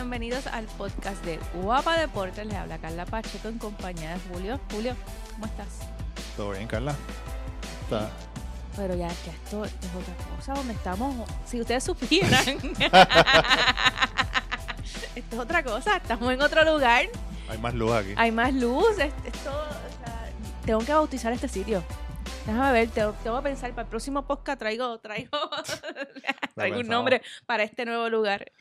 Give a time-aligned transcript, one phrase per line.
[0.00, 2.44] Bienvenidos al podcast de Guapa Deportes.
[2.46, 4.60] Les habla Carla Pacheco en compañía de Julio.
[4.70, 4.94] Julio,
[5.32, 5.88] ¿cómo estás?
[6.36, 6.94] ¿Todo bien, Carla?
[7.80, 8.10] Está.
[8.76, 11.26] Pero ya que esto es otra cosa donde estamos.
[11.46, 12.44] Si ustedes supieran.
[15.14, 15.96] esto es otra cosa.
[15.96, 17.06] Estamos en otro lugar.
[17.48, 18.12] Hay más luz aquí.
[18.18, 18.98] Hay más luz.
[18.98, 20.28] es- Esto, o sea,
[20.66, 21.82] tengo que bautizar este sitio.
[22.46, 23.70] Déjame ver, tengo, tengo que pensar.
[23.70, 25.36] Para el próximo podcast traigo, traigo,
[26.54, 28.52] traigo un nombre para este nuevo lugar.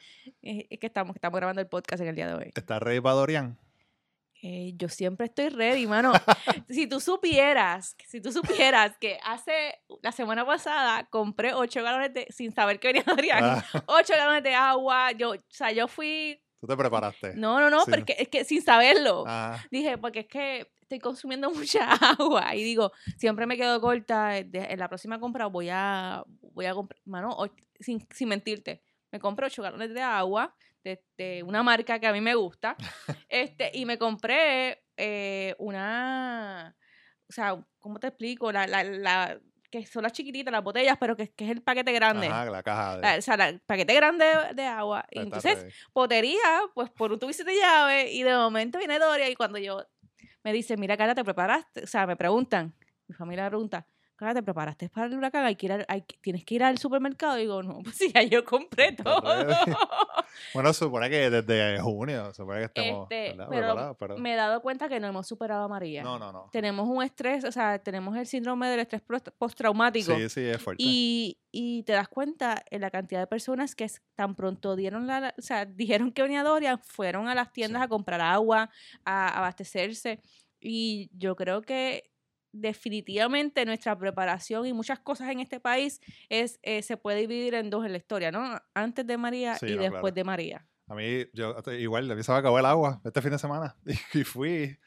[0.46, 2.52] Eh, Es que estamos, que estamos grabando el podcast en el día de hoy.
[2.56, 3.58] ¿Está ready para Dorian?
[4.42, 6.12] Eh, yo siempre estoy ready, mano.
[6.70, 12.28] si tú supieras, si tú supieras que hace la semana pasada compré 8 galones de,
[12.30, 16.40] sin saber que venía Adrián, Ah, 8 galones de agua, yo, o sea, yo fui,
[16.60, 17.34] ¿Tú te preparaste?
[17.36, 17.92] no, no, no, Sí.
[17.92, 21.50] porque es que sin saberlo, Ah, dije, porque es que estoy consumiendo
[21.80, 26.24] mucha agua y digo, siempre me quedo corta, eh, en la próxima compra voy a,
[26.54, 27.36] voy a comprar, mano,
[27.80, 28.84] sin, sin mentirte,
[29.16, 32.76] me compré 8 galones de agua de, de una marca que a mí me gusta,
[33.30, 36.76] este, y me compré eh, una,
[37.30, 38.52] o sea, ¿cómo te explico?
[38.52, 39.40] La, la, la,
[39.72, 42.28] que son las chiquititas, las botellas, pero que, que es el paquete grande.
[42.28, 43.02] ajá, la caja de...
[43.04, 45.06] La- o sea, el paquete grande de, de agua.
[45.10, 49.36] Y entonces, potería, pues por un tubicito de llave y de momento viene Doria y
[49.36, 49.82] cuando yo
[50.44, 51.84] me dice, mira, Cara, ¿te preparaste?
[51.86, 52.76] O sea, me preguntan,
[53.08, 55.44] mi familia me pregunta, Cara, ¿te preparaste para el huracán?
[55.46, 57.38] Hay que ir al- hay ¿Tienes que ir al supermercado?
[57.38, 59.22] Y digo, no, pues sí, ya yo compré todo.
[60.54, 64.18] Bueno, supone que desde junio, supone que estemos Este, pero pero...
[64.18, 66.04] me he dado cuenta que no hemos superado a María.
[66.04, 66.50] No, no, no.
[66.52, 70.14] Tenemos un estrés, o sea, tenemos el síndrome del estrés post- postraumático.
[70.16, 70.84] Sí, sí, es fuerte.
[70.86, 75.34] Y, y te das cuenta en la cantidad de personas que tan pronto dieron la,
[75.38, 77.86] o sea, dijeron que venía Dorian, fueron a las tiendas Sí.
[77.86, 78.70] a comprar agua,
[79.06, 80.20] a abastecerse.
[80.60, 82.12] Y yo creo que
[82.62, 87.70] definitivamente nuestra preparación y muchas cosas en este país es eh, se puede dividir en
[87.70, 88.58] dos en la historia, ¿no?
[88.74, 90.16] Antes de María Sí, y no, después claro.
[90.16, 90.68] de María.
[90.88, 93.76] A mí, yo igual, a mí se me acabó el agua este fin de semana
[94.14, 94.78] y fui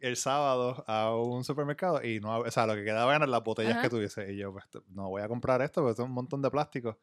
[0.00, 3.72] el sábado a un supermercado y no, o sea, lo que quedaba eran las botellas
[3.72, 3.82] Ajá.
[3.82, 6.50] que tuviese y yo, pues, no voy a comprar esto porque es un montón de
[6.50, 6.98] plástico.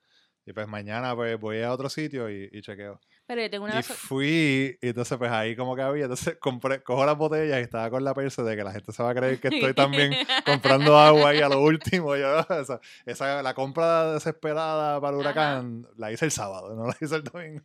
[0.45, 2.99] Y pues mañana pues voy a otro sitio y, y chequeo.
[3.27, 6.81] Pero yo tengo una Y fui, y entonces pues ahí como que había, entonces compré,
[6.83, 9.15] cojo las botellas y estaba con la persa de que la gente se va a
[9.15, 10.13] creer que estoy también
[10.45, 12.15] comprando agua ahí a lo último.
[12.17, 15.31] Yo, esa, esa- la compra desesperada para el Ajá.
[15.31, 17.63] huracán la hice el sábado, no la hice el domingo.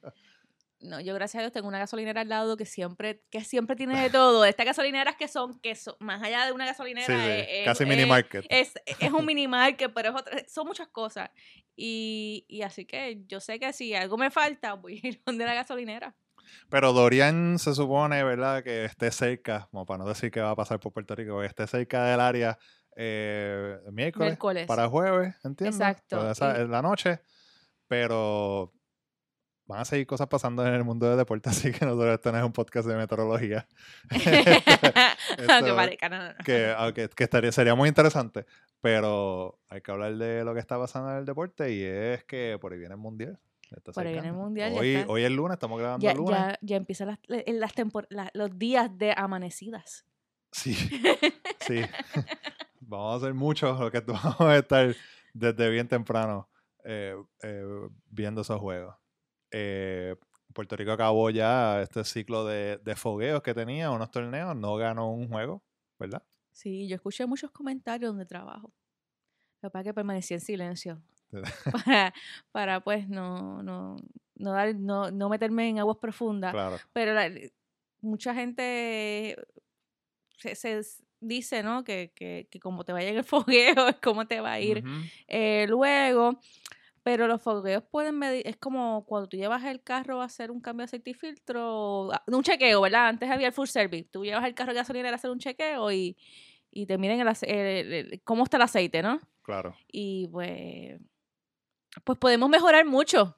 [0.80, 4.00] No, yo gracias a Dios tengo una gasolinera al lado que siempre, que siempre tiene
[4.00, 4.44] de todo.
[4.44, 7.64] Estas gasolineras que son, que son, más allá de una gasolinera, Sí, sí, es- es-
[7.64, 8.44] casi es- mini market.
[8.50, 11.30] Es, es un mini market, pero es otra, son muchas cosas.
[11.74, 15.44] Y, y así que yo sé que si algo me falta, voy a ir donde
[15.46, 16.14] la gasolinera.
[16.68, 18.62] Pero Dorian se supone, ¿verdad?
[18.62, 21.46] Que esté cerca, como para no decir que va a pasar por Puerto Rico, que
[21.46, 22.58] esté cerca del área
[22.96, 24.66] eh, miércoles, Miércoles.
[24.66, 25.74] para jueves, ¿entiendes?
[25.80, 27.20] Exacto, esa- y- en la noche,
[27.88, 28.72] pero
[29.66, 32.38] van a seguir cosas pasando en el mundo de deporte, así que nosotros esto no
[32.38, 33.66] es un podcast de meteorología.
[34.10, 34.62] Aunque
[35.38, 36.34] Esto- parezca, no, no, no.
[36.44, 38.46] que, aunque- que estaría, sería muy interesante,
[38.80, 42.58] pero hay que hablar de lo que está pasando en el deporte y es que
[42.60, 43.38] por ahí viene el mundial.
[43.92, 45.12] Por ahí viene el mundial, ya Hoy, está.
[45.12, 46.38] hoy es lunes, estamos grabando Ya, el lunes.
[46.38, 47.72] ya, ya empiezan las, las
[48.10, 50.04] la- los días de amanecidas.
[50.52, 50.74] Sí,
[51.60, 51.82] sí.
[52.80, 54.94] vamos a hacer mucho lo que vamos a estar
[55.34, 56.48] desde bien temprano
[56.84, 57.64] eh, eh,
[58.08, 58.94] viendo esos juegos.
[59.58, 60.14] Eh,
[60.52, 65.10] Puerto Rico acabó ya este ciclo de, de fogueos que tenía, unos torneos, no ganó
[65.10, 65.62] un juego,
[65.98, 66.22] ¿verdad?
[66.52, 68.72] Sí, yo escuché muchos comentarios donde trabajo.
[69.62, 71.02] Lo que pasa es que permanecí en silencio.
[71.72, 72.14] Para,
[72.52, 73.96] para pues no, no,
[74.36, 76.52] no, dar, no, no meterme en aguas profundas.
[76.52, 76.76] Claro.
[76.92, 77.30] Pero la-
[78.00, 79.36] mucha gente
[80.38, 80.80] se, se
[81.20, 81.82] dice, ¿no?
[81.82, 84.78] Que, que, que como te vaya en el fogueo es como te va a ir
[84.84, 84.94] Ujú.
[85.28, 86.38] eh, luego.
[87.06, 90.60] Pero los fogueos pueden medir, es como cuando tú llevas el carro a hacer un
[90.60, 93.06] cambio de aceite y filtro, un chequeo, ¿verdad?
[93.06, 94.08] Antes había el full service.
[94.10, 96.16] Tú llevas el carro de gasolinera a hacer un chequeo y,
[96.72, 99.20] y te miden el, el- el- cómo está el aceite, ¿no?
[99.42, 99.76] Claro.
[99.86, 100.98] Y pues,
[102.02, 103.36] pues podemos mejorar mucho.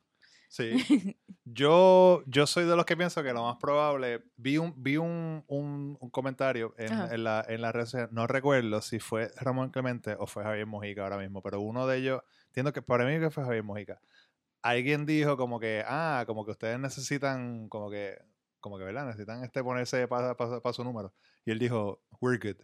[0.49, 0.73] Sí.
[1.51, 5.43] Yo, yo soy de los que pienso que lo más probable, vi un, vi un,
[5.47, 9.71] un- un comentario en, en la, en la red social, no recuerdo si fue Ramón
[9.71, 12.21] Clemente o fue Javier Mojica ahora mismo, pero uno de ellos,
[12.59, 14.01] entiendo que para mí que fue Javier Mojica,
[14.63, 18.19] alguien dijo como que, ah, como que ustedes necesitan, como que,
[18.61, 19.07] como que, ¿verdad?
[19.07, 21.15] Necesitan este ponerse para su número.
[21.45, 22.61] Y él dijo, we're good.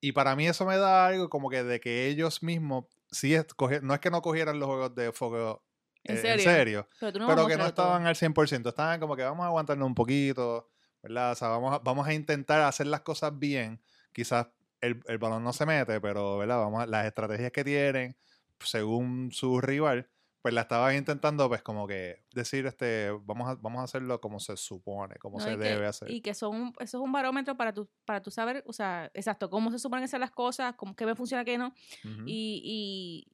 [0.00, 3.80] Y para mí eso me da algo como que de que ellos mismos, sí, escogi-
[3.80, 5.62] no es que no cogieran los juegos de fogueo
[6.04, 6.34] ¿En eh, serio?
[6.34, 7.86] en serio Pero no pero que no mostrar todo.
[7.86, 10.68] estaban al 100%, estaban como que vamos a aguantarnos un poquito,
[11.02, 11.32] ¿verdad?
[11.32, 13.80] O sea, vamos a, vamos a intentar hacer las cosas bien.
[14.12, 14.48] Quizás
[14.80, 16.58] el, el balón no se mete, pero, ¿verdad?
[16.58, 18.16] Vamos a, las estrategias que tienen
[18.60, 20.08] según su rival,
[20.42, 24.38] pues la estaban intentando, pues como que decir, este, vamos a, vamos a hacerlo como
[24.38, 25.44] se supone, como ¿no?
[25.44, 26.10] se debe que, hacer.
[26.10, 29.50] Y que son, eso es un barómetro para tu, para tu saber, o sea, exacto,
[29.50, 31.74] cómo se suponen hacer las cosas, cómo, qué me funciona, qué no.
[32.26, 33.26] Y,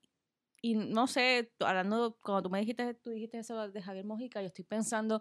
[0.63, 4.07] y, y no sé, tú- hablando, cuando tú me dijiste, tú dijiste eso de Javier
[4.07, 5.21] Mojica, yo estoy pensando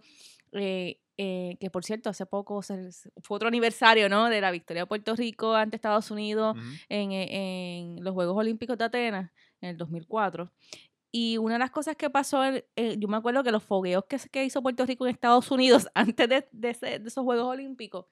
[0.54, 2.90] eh, eh, que, por cierto, hace poco se-
[3.22, 4.30] fue otro aniversario, ¿no?
[4.30, 6.56] De la victoria de Puerto Rico ante Estados Unidos
[6.90, 10.52] en, eh, en los Juegos Olímpicos de Atenas en el 2004.
[11.14, 14.18] Y una de las cosas que pasó, eh, yo me acuerdo que los fogueos que,
[14.32, 18.06] que hizo Puerto Rico en Estados Unidos antes de, de ese- de esos Juegos Olímpicos,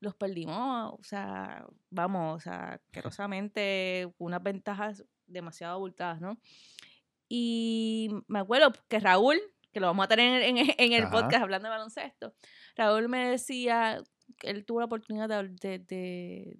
[0.00, 6.38] los perdimos, o sea, vamos, o sea, asquerosamente, con unas ventajas demasiado abultadas, ¿no?
[7.28, 9.38] Y me acuerdo que Raúl,
[9.72, 11.10] que lo vamos a tener en, en el Ajá.
[11.10, 12.32] podcast hablando de baloncesto,
[12.76, 14.02] Raúl me decía
[14.38, 16.56] que él tuvo la oportunidad de, de,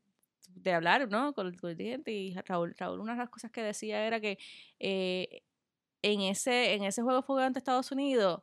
[0.55, 1.33] de- hablar, ¿no?
[1.35, 4.39] Con el, dirigente y Raúl, Raúl, una de las cosas que decía era que
[4.79, 5.43] eh,
[6.03, 8.43] en, ese, en ese juego fuego ante Estados Unidos,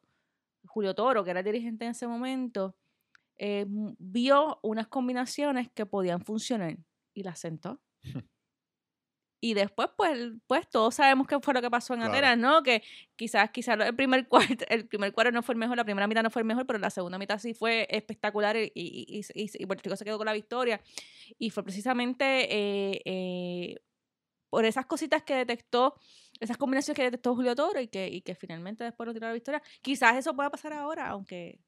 [0.66, 2.75] Julio Toro, que era dirigente en ese momento,
[3.38, 6.78] eh, vio unas combinaciones que podían funcionar
[7.13, 7.81] y las sentó.
[9.47, 12.13] Y después, pues, pues todos sabemos qué fue lo que pasó en Claro.
[12.13, 12.63] Atenas, ¿no?
[12.63, 12.81] Que
[13.15, 14.27] quizás, quizás el primer
[14.57, 16.65] cuarto, el primer cuarto no fue el mejor, la primera mitad no fue el mejor,
[16.65, 20.03] pero la segunda mitad sí fue espectacular y, y, y, y- y Puerto Rico se
[20.03, 20.81] quedó con la victoria.
[21.38, 23.75] Y fue precisamente eh, eh,
[24.50, 25.94] por esas cositas que detectó,
[26.39, 29.33] esas combinaciones que detectó Julio Toro y que, y que finalmente después nos tiró la
[29.33, 29.62] victoria.
[29.83, 31.59] Quizás eso pueda pasar ahora, aunque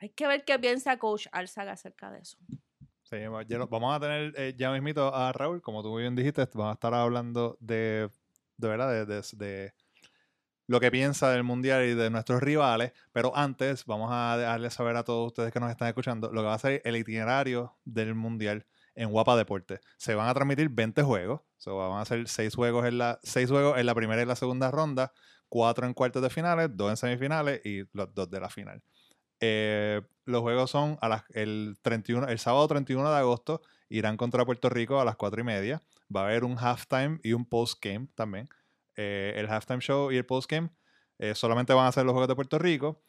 [0.00, 2.38] hay que ver qué piensa Coach Alzaga acerca de eso.
[3.70, 6.74] Vamos a tener eh, ya mismito a Raúl, como tú muy bien dijiste, vamos a
[6.74, 8.10] estar hablando de,
[8.56, 9.72] de verdad, de,
[10.66, 14.96] lo que piensa del Mundial y de nuestros rivales, pero antes vamos a dejarles saber
[14.96, 18.16] a todos ustedes que nos están escuchando lo que va a ser el itinerario del
[18.16, 18.66] Mundial
[18.96, 19.80] en Guapa Deportes.
[19.96, 23.48] Se van a transmitir 20 juegos, so, van a ser 6 juegos, en la, seis
[23.48, 25.12] juegos en la primera y la segunda ronda,
[25.48, 28.82] 4 en cuartos de finales, 2 en semifinales y los 2 de la final.
[29.40, 33.62] Eh, los juegos son a las, el, 31, el sábado 31 de agosto.
[33.88, 35.80] Irán contra Puerto Rico a las 4 y media.
[36.14, 38.48] Va a haber un halftime y un postgame también.
[38.96, 40.70] Eh, el halftime show y el postgame
[41.18, 43.02] eh, solamente van a ser los juegos de Puerto Rico.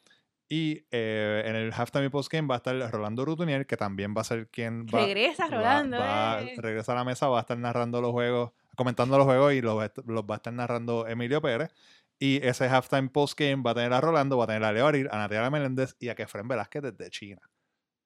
[0.50, 4.22] Y eh, en el halftime y postgame va a estar Rolando Rutunier, que también va
[4.22, 5.98] a ser quien va, Regresa Rolando.
[5.98, 6.54] va- eh.
[6.56, 9.90] regresa a la mesa, va a estar narrando los juegos, comentando los juegos y los,
[10.06, 11.70] los va a estar narrando Emilio Pérez.
[12.18, 15.08] Y ese halftime postgame va a tener a Rolando, va a tener a Leo Aril,
[15.10, 17.40] a Natalia Meléndez y a Kefren Velázquez desde China.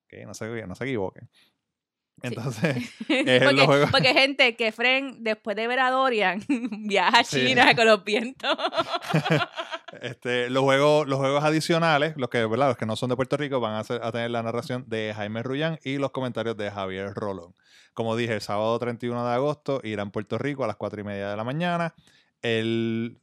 [0.04, 1.30] Ok, No, se, no se equivoquen.
[2.20, 2.76] Entonces,
[3.08, 7.46] los porque, gente que Fren, después de ver a Dorian, viaja a Sí.
[7.46, 8.54] China con los vientos.
[10.00, 12.68] este, los, juegos, los juegos adicionales, los que, ¿verdad?
[12.68, 15.12] los que no son de Puerto Rico, van a, ser- a tener la narración de
[15.16, 17.54] Jaime Rullán y los comentarios de Javier Rolón.
[17.94, 21.04] Como dije, el sábado 31 de agosto irán a Puerto Rico a las 4 y
[21.04, 21.94] media de la mañana.
[22.42, 23.18] El,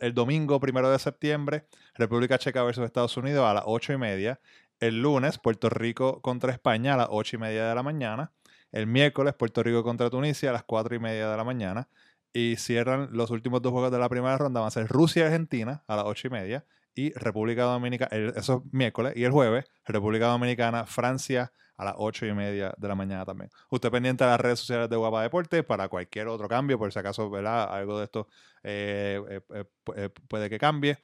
[0.00, 4.40] el domingo primero de septiembre, República Checa versus Estados Unidos a las 8 y media.
[4.80, 8.32] El lunes, Puerto Rico contra España a las 8 y media de la mañana.
[8.72, 11.88] El miércoles, Puerto Rico contra Tunisia a las 4 y media de la mañana.
[12.32, 14.60] Y cierran los últimos dos juegos de la primera ronda.
[14.60, 16.64] Van a ser Rusia y Argentina a las 8 y media.
[16.94, 19.12] Y República Dominicana, el- eso es miércoles.
[19.16, 23.50] Y el jueves, República Dominicana, Francia a las 8 y media de la mañana también.
[23.70, 26.98] Usted pendiente de las redes sociales de Guapa Deporte para cualquier otro cambio, por si
[26.98, 27.72] acaso, ¿verdad?
[27.74, 28.28] Algo de esto
[28.62, 30.98] eh, eh, eh, pu- puede que cambie.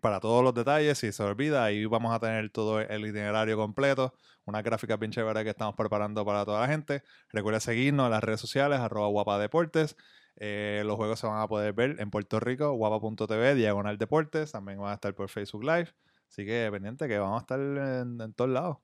[0.00, 4.14] Para todos los detalles, si se olvida, ahí vamos a tener todo el itinerario completo,
[4.44, 7.02] unas gráficas bien chéveres que estamos preparando para toda la gente.
[7.30, 9.96] Recuerda seguirnos en las redes sociales, arroba Guapa Deportes.
[10.36, 14.52] Eh, los juegos se van a poder ver en Puerto Rico, guapa.tv, diagonal deportes.
[14.52, 15.88] También van a estar por Facebook Live.
[16.28, 18.76] Así que pendiente que vamos a estar en todos lados,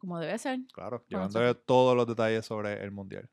[0.00, 0.60] Como debe ser.
[0.72, 3.28] claro, llevándole todos los detalles sobre el mundial.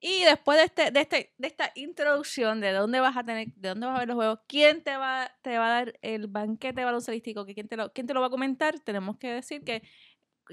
[0.00, 3.70] Y después de este, de este, de esta introducción de dónde vas a tener, de
[3.70, 6.84] dónde vas a ver los juegos, quién te va, te va a dar el banquete
[6.84, 9.82] baloncelístico, que quién te lo, quién te lo va a comentar, tenemos que decir que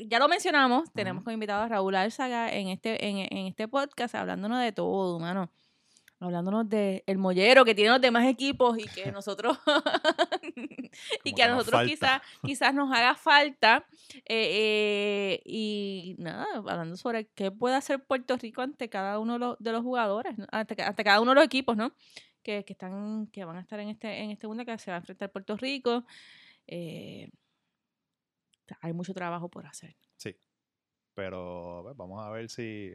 [0.07, 1.25] ya lo mencionamos, tenemos Ujú.
[1.25, 5.51] como invitado a Raúl Alzaga en este, en, en este podcast, hablándonos de todo, mano.
[6.21, 9.57] Hablándonos de el mollero que tiene los demás equipos y que nosotros
[11.23, 13.85] y que a nosotros quizás quizás nos haga falta
[14.25, 19.39] eh, eh, y nada hablando sobre qué puede hacer Puerto Rico ante cada uno de
[19.39, 21.91] los, de los jugadores ante cada uno de los equipos no
[22.43, 24.97] que, que están que van a estar en este en este mundo que se va
[24.97, 26.05] a enfrentar Puerto Rico
[26.67, 27.29] eh,
[28.79, 30.35] hay mucho trabajo por hacer Sí.
[31.15, 32.93] Pero pues, vamos a ver si.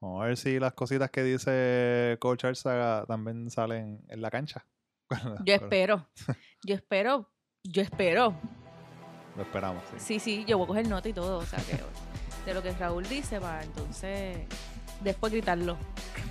[0.00, 4.66] Vamos a ver si las cositas que dice Coach Arzaga también salen en la cancha.
[5.44, 6.08] yo espero
[6.64, 7.28] yo espero
[7.64, 8.34] yo espero
[9.36, 9.96] Lo esperamos, sí.
[9.98, 11.78] Sí, sí, yo voy a coger nota y todo, o sea que
[12.46, 14.38] de lo que Raúl dice para entonces
[15.02, 15.76] después gritarlo.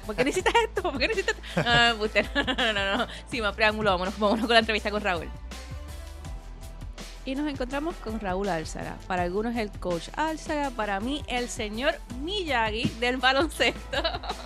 [0.05, 0.81] ¿Por qué necesitas esto?
[0.81, 1.63] ¿Por qué necesitas esto?
[1.63, 3.07] No, no, no, no, no.
[3.29, 5.29] Sí, más preámbulo, vámonos, vámonos con la entrevista con Raúl.
[7.29, 8.98] Y nos encontramos con Raúl Álzaga.
[9.05, 11.93] Para algunos el coach Álzaga, para mí el señor
[12.24, 14.01] Miyagi del baloncesto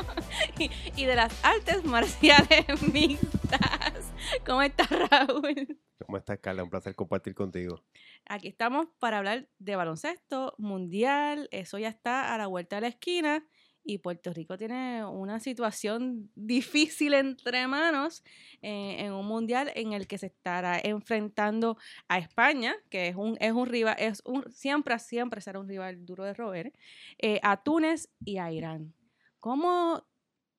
[0.60, 4.12] y, y de las artes marciales mixtas.
[4.46, 5.80] ¿Cómo estás, Raúl?
[6.06, 6.66] ¿Cómo estás, Carla?
[6.66, 7.82] Un placer compartir contigo.
[8.26, 11.48] Aquí estamos para hablar de baloncesto mundial.
[11.52, 13.46] Eso ya está a la vuelta de la esquina.
[13.86, 18.24] Y Puerto Rico tiene una situación difícil entre manos
[18.62, 23.38] eh, en un mundial en el que se estará enfrentando a España, que es un,
[23.42, 26.74] es un rival, es un, siempre, siempre será un rival duro de roer,
[27.18, 28.94] eh, a Túnez y a Irán.
[29.42, 30.06] ¿Cómo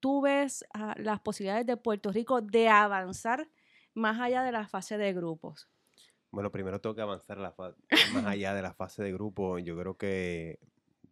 [0.01, 3.49] tú ves ah, las posibilidades de Puerto Rico de avanzar
[3.95, 5.67] más allá de la fase de grupos?
[6.31, 9.59] Bueno, primero tengo que avanzar más allá de la fase de grupo.
[9.61, 10.59] Yo creo que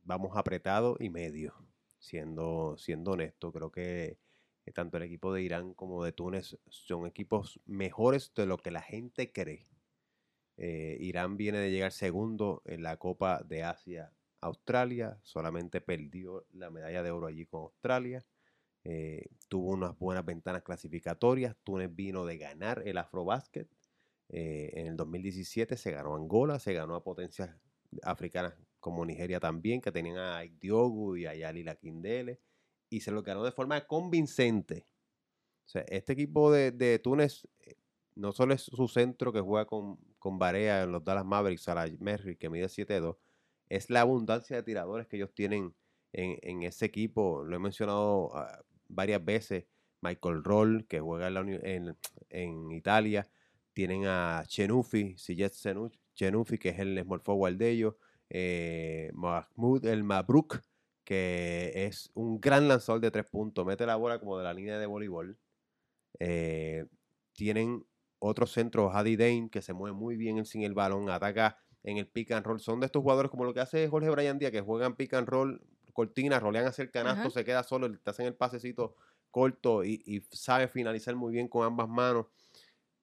[0.03, 1.55] vamos apretado y medio,
[2.03, 3.53] siendo, siendo honesto.
[3.53, 4.19] Creo que
[4.67, 8.71] eh, tanto el equipo de Irán como de Túnez son equipos mejores de lo que
[8.71, 9.69] la gente cree.
[10.59, 16.69] Eh, Irán viene de llegar segundo en la Copa de Asia Australia, solamente perdió la
[16.71, 18.27] medalla de oro allí con Australia.
[18.85, 21.57] Eh, tuvo unas buenas ventanas clasificatorias.
[21.63, 23.69] Túnez vino de ganar el Afrobasket.
[24.35, 27.51] En el 2017 se ganó Angola, se ganó a potencias
[28.03, 30.69] africanas como Nigeria también, que tenían a Ike
[31.17, 32.41] y a Yali Lakindele,
[32.91, 34.87] y se lo ganó de forma convincente.
[35.65, 37.77] O sea, este equipo de, de Túnez eh,
[38.17, 41.75] no solo es su centro que juega con, con Barea en los Dallas Mavericks, a
[41.75, 43.17] la Merrick, que mide 7'2,
[43.69, 45.75] es la abundancia de tiradores que ellos tienen
[46.13, 47.45] en, en ese equipo.
[47.45, 49.65] Lo he mencionado ah, varias veces.
[50.03, 51.97] Michael Roll, que juega en, la en-
[52.29, 53.29] en Italia.
[53.73, 55.55] Tienen a Chenufi, Sijet
[56.15, 57.95] Chenufi, que es el small forward de ellos.
[58.35, 60.63] Eh, Mahmoud El Mabruk,
[61.05, 63.67] que es un gran lanzador de tres puntos.
[63.67, 65.37] Mete la bola como de la línea de voleibol.
[66.19, 66.87] Eh,
[67.35, 67.85] tienen
[68.19, 72.07] otro centro, Hadi Dane, que se mueve muy bien sin el balón, ataca en el
[72.07, 72.59] pick and roll.
[72.59, 75.29] Son de estos jugadores como lo que hace Jorge Bryan Díaz, que juegan pick and
[75.29, 75.61] roll,
[75.93, 77.31] cortina, rolean hacia el canasto, Ajá.
[77.31, 78.97] se queda solo, te hacen el pasecito
[79.31, 82.27] corto y, y sabe finalizar muy bien con ambas manos.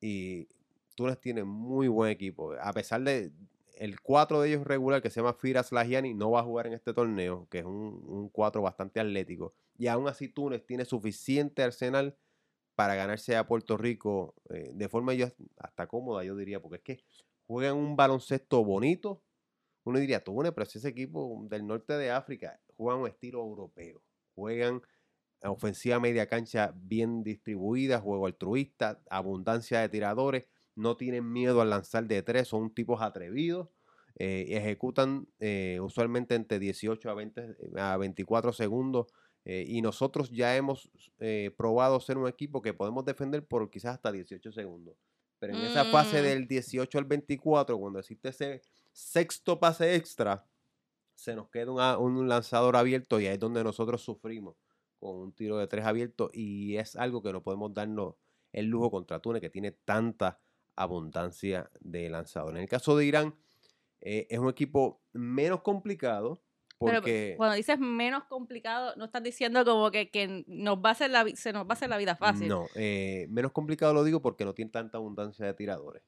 [0.01, 0.47] Y
[0.95, 2.53] Túnez tiene muy buen equipo.
[2.59, 3.31] A pesar de
[3.79, 6.73] el 4 de ellos regular, que se llama Firas Lagiani, no va a jugar en
[6.73, 9.53] este torneo, que es un, un 4 bastante atlético.
[9.77, 12.17] Y aún así Túnez tiene suficiente arsenal
[12.75, 16.83] para ganarse a Puerto Rico eh, de forma yo hasta cómoda, yo diría, porque es
[16.83, 17.03] que
[17.47, 19.23] juegan un baloncesto bonito.
[19.85, 24.01] Uno diría, Túnez, pero si ese equipo del norte de África juegan un estilo europeo.
[24.35, 24.81] Juegan
[25.43, 30.45] ofensiva media cancha bien distribuida, juego altruista, abundancia de tiradores,
[30.75, 33.69] no tienen miedo al lanzar de tres, son tipos atrevidos,
[34.15, 39.07] eh, ejecutan eh, usualmente entre 18 a, 20, a 24 segundos
[39.45, 40.91] eh, y nosotros ya hemos
[41.55, 44.95] probado ser un equipo que podemos defender por quizás hasta 18 segundos.
[45.39, 46.23] Pero en esa fase Mm.
[46.23, 48.61] del 18 al 24, cuando existe ese
[48.91, 50.45] sexto pase extra,
[51.15, 54.55] se nos queda un, lanzador abierto y ahí es donde nosotros sufrimos
[54.99, 58.15] con un tiro de tres abierto y es algo que no podemos darnos
[58.51, 60.39] el lujo contra Túnez que tiene tanta
[60.79, 62.57] abundancia de lanzadores.
[62.57, 63.35] En el caso de Irán,
[64.01, 66.41] eh, es un equipo menos complicado
[66.79, 70.91] Pero porque cuando dices menos complicado, no estás diciendo como que, que nos va a
[70.93, 72.47] hacer la, se nos va a hacer la vida fácil.
[72.47, 76.03] no, eh, menos complicado lo digo porque no tiene tanta abundancia de tiradores.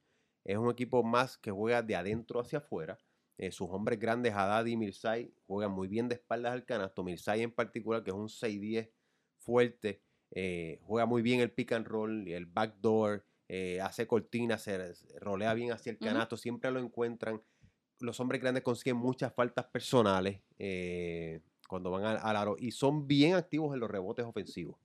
[0.45, 2.97] Es un equipo más que juega de adentro hacia afuera.
[3.37, 7.03] Eh, sus hombres grandes, Haddad y Mirzai, juegan muy bien de espaldas al canasto.
[7.03, 8.91] Mirzai en particular, que es un 6-10
[9.39, 14.61] fuerte, eh, juega muy bien el pick and roll y el backdoor, eh, hace cortinas,
[14.61, 17.41] se rolea bien hacia el canasto, siempre lo encuentran.
[17.99, 23.07] Los hombres grandes consiguen muchas faltas personales eh, cuando van al, al aro y son
[23.07, 24.77] bien activos en los rebotes ofensivos.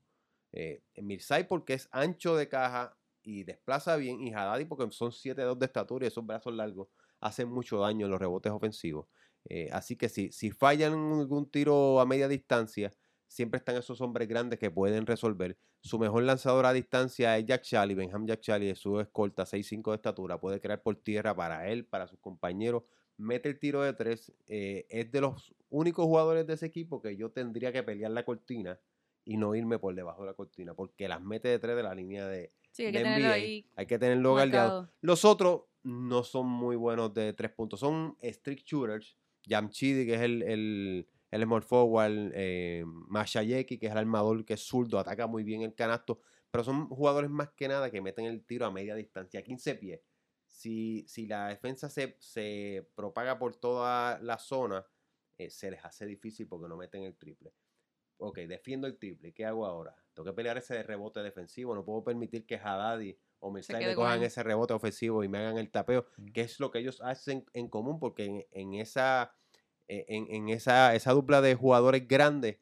[0.51, 5.13] Eh, en Mirzai porque es ancho de caja y desplaza bien, y Haddadi porque son
[5.13, 6.89] 7-2 de estatura y esos brazos largos
[7.21, 9.07] hacen mucho daño en los rebotes ofensivos.
[9.45, 12.91] Eh, así que si, si fallan algún tiro a media distancia,
[13.29, 15.57] siempre están esos hombres grandes que pueden resolver.
[15.87, 19.93] Su mejor lanzador a distancia es Jack Shally, Benham Jack Shally, es su escolta, 6'5
[19.93, 22.83] de estatura, puede crear por tierra para él, para sus compañeros,
[23.17, 27.17] mete el tiro de tres, eh, es de los únicos jugadores de ese equipo que
[27.17, 28.81] yo tendría que pelear la cortina
[29.25, 31.95] y no irme por debajo de la cortina, porque las mete de tres de la
[31.95, 33.33] línea de, Sí, hay que de NBA.
[33.33, 34.83] ahí hay que tenerlo guardado.
[34.83, 34.95] marcado.
[35.01, 37.81] Los otros no son muy buenos de tres puntos.
[37.81, 39.17] Son strict shooters.
[39.47, 42.33] Yamchidi, que es el, el, el small forward.
[42.35, 46.21] Eh, Mashayeki, que es el armador, que es zurdo, ataca muy bien el canasto.
[46.51, 49.75] Pero son jugadores más que nada que meten el tiro a media distancia, a 15
[49.77, 50.01] pies.
[50.47, 54.87] Si, si la defensa se, se propaga por toda la zona,
[55.39, 57.53] eh, se les hace difícil porque no meten el triple.
[58.19, 59.95] ok, defiendo el triple, ¿qué hago ahora?
[60.15, 63.95] Tengo que pelear ese rebote defensivo, no puedo permitir que Haddadi o Mirzai quede me
[63.95, 66.29] cojan ese rebote ofensivo y me hagan el tapeo, Mm.
[66.33, 69.35] que es lo que ellos hacen en común, porque en, en esa,
[69.89, 72.59] en, en esa, esa dupla de jugadores grandes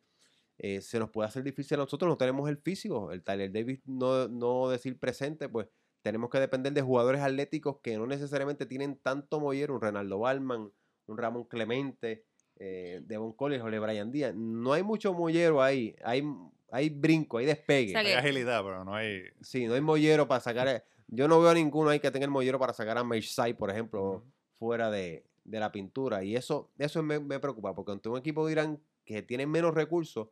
[0.58, 3.80] eh, se nos puede hacer difícil a nosotros, no tenemos el físico, el Tyler Davis
[3.86, 5.66] no, no decir presente, pues
[6.02, 10.70] tenemos que depender de jugadores atléticos que no necesariamente tienen tanto mollero, un Renaldo Balman,
[11.06, 12.24] un Ramón Clemente,
[12.56, 14.34] eh, Devon Collins o Brian Díaz.
[14.36, 16.22] No hay mucho mollero ahí, hay,
[16.70, 17.88] hay brinco, hay despegue.
[17.88, 19.22] O sea Hay agilidad, pero no hay.
[19.40, 20.68] Sí, no hay mollero para sacar.
[20.68, 23.54] a- Yo no veo a ninguno ahí que tenga el mollero para sacar a Mersai,
[23.54, 24.24] por ejemplo,
[24.58, 26.24] fuera de, de la pintura.
[26.24, 29.74] Y eso, eso me, me preocupa, porque ante un equipo de Irán que tiene menos
[29.74, 30.28] recursos,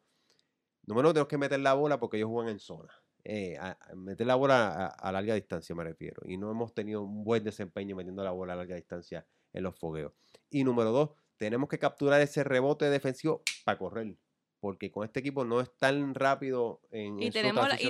[0.87, 2.93] número uno, tenemos que meter la bola porque ellos juegan en zona.
[3.25, 6.23] Eh, a- a meter la bola a, a larga distancia, me refiero.
[6.27, 9.79] Y no hemos tenido un buen desempeño metiendo la bola a larga distancia en los
[9.79, 10.13] fogueos.
[10.51, 14.17] Y número dos, tenemos que capturar ese rebote defensivo para correr.
[14.61, 17.87] Porque con este equipo no es tan rápido en, y en su tenemos la- y,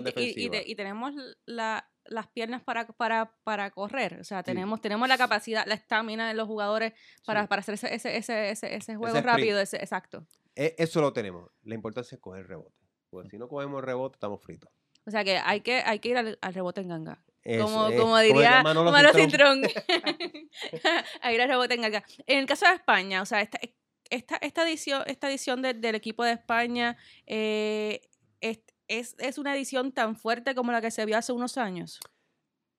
[0.66, 1.12] y tenemos
[1.46, 4.18] la- las piernas para, para, para correr.
[4.20, 6.92] O sea, tenemos, tenemos la capacidad, la estamina de los jugadores
[7.24, 7.48] para, Sí.
[7.48, 10.26] para hacer ese, ese, ese, ese, ese juego rápido, ese, exacto.
[10.54, 11.50] E- Eso lo tenemos.
[11.62, 12.76] La importancia es coger rebote.
[13.10, 14.70] Porque si no cogemos rebote, estamos fritos.
[15.06, 17.22] O sea que hay que, hay que ir al, al rebote en ganga.
[17.44, 19.62] Eso Como, es, como diría Manolo Manolo Cintrón.
[21.22, 22.04] A ir al rebote en ganga.
[22.26, 23.58] En el caso de España, o sea, esta,
[24.10, 28.00] esta, esta edición, esta edición de- del equipo de España eh,
[28.40, 28.60] es,
[28.98, 32.00] es, es una edición tan fuerte como la que se vio hace unos años.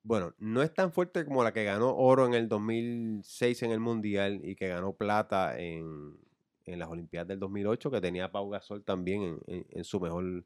[0.06, 3.80] Bueno, no es tan fuerte como la que ganó oro en el 2006 en el
[3.80, 6.18] Mundial y que ganó plata en,
[6.66, 10.46] en las Olimpiadas del 2008, que tenía Pau Gasol también en, en- en su mejor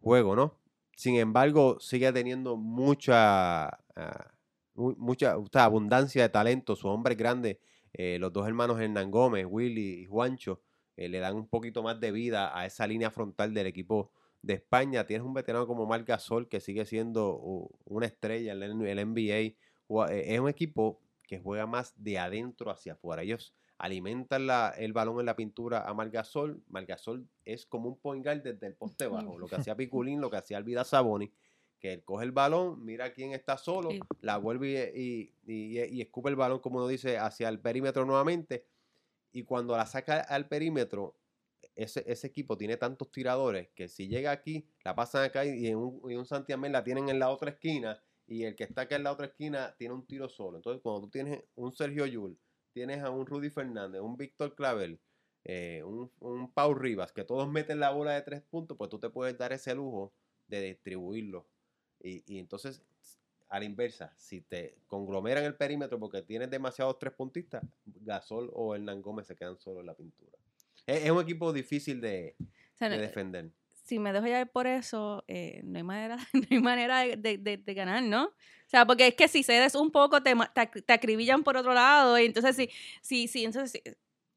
[0.00, 0.58] juego, ¿no?
[0.96, 3.66] Sin embargo, sigue teniendo mucha,
[3.96, 4.32] ah,
[4.74, 6.74] mu- mucha abundancia de talento.
[6.74, 7.58] Sus hombres grandes,
[7.92, 10.62] eh, los dos hermanos Hernán Gómez, Willy y Juancho,
[10.96, 14.12] eh, le dan un poquito más de vida a esa línea frontal del equipo
[14.44, 15.06] de España.
[15.06, 19.36] Tienes un veterano como Marc Gasol, que sigue siendo una estrella en el, NBA.
[19.38, 19.54] Eh,
[20.34, 23.22] Es un equipo que juega más de adentro hacia afuera.
[23.22, 26.62] Ellos alimentan la- el balón en la pintura a Margasol.
[26.68, 29.38] Margasol es como un point guard desde el poste bajo.
[29.38, 31.32] Lo que hacía Piculín, lo que hacía Alvida Saboni,
[31.80, 36.00] que él coge el balón, mira quién está solo, la vuelve y, y- y- y
[36.00, 38.64] escupe el balón, como uno dice, hacia el perímetro nuevamente.
[39.32, 41.16] Y cuando la saca al perímetro,
[41.76, 46.00] ese, ese equipo tiene tantos tiradores que si llega aquí, la pasan acá y un,
[46.10, 49.04] y un Santiamén la tienen en la otra esquina y el que está acá en
[49.04, 50.56] la otra esquina tiene un tiro solo.
[50.56, 52.38] Entonces, cuando tú tienes un Sergio Yul,
[52.72, 55.00] tienes a un Rudy Fernández, un Víctor Clavel,
[55.44, 58.98] eh, un, un Pau Rivas, que todos meten la bola de tres puntos, pues tú
[58.98, 60.12] te puedes dar ese lujo
[60.48, 61.46] de distribuirlo.
[62.00, 62.82] Y, y entonces,
[63.48, 68.74] a la inversa, si te conglomeran el perímetro porque tienes demasiados tres puntistas, Gasol o
[68.74, 70.32] Hernán Gómez se quedan solos en la pintura.
[70.86, 73.50] Es, es un equipo difícil de, O sea, de no- defender.
[73.84, 77.38] si me dejo llevar por eso, eh, no hay manera, no hay manera de, de-
[77.38, 78.24] de- de ganar, ¿no?
[78.26, 81.74] O sea, porque es que si cedes un poco, te, te, te acribillan por otro
[81.74, 82.70] lado, y entonces si,
[83.02, 83.80] si, si, entonces,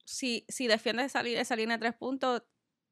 [0.05, 2.43] si, si, defiendes esa, li- esa línea de tres puntos,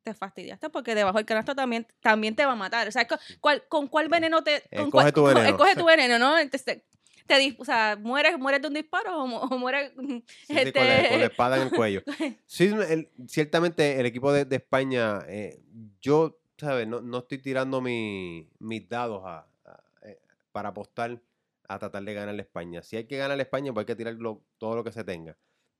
[0.03, 2.87] te fastidiaste porque debajo del canasto también, también te va a matar.
[2.87, 4.61] O sea, ¿con cuál, con cuál veneno te...
[4.69, 5.47] Con Escoge cuál- tu veneno.
[5.49, 6.37] escoge tu veneno, ¿no?
[6.37, 6.81] Entonces,
[7.27, 9.91] te, o sea, mueres, mueres de un disparo o, o mueres...
[10.47, 12.01] Sí, sí, con, la, con la espada en el cuello.
[12.45, 15.59] Sí, el- ciertamente el equipo de, de España, eh,
[16.01, 16.87] yo, ¿sabes?
[16.87, 20.19] No, no estoy tirando mi- mis dados a- a- eh,
[20.51, 21.19] para apostar
[21.67, 22.83] a tratar de ganar a España.
[22.83, 25.03] Si hay que ganar a España, pues hay que tirar lo- todo lo que se
[25.03, 25.35] tenga.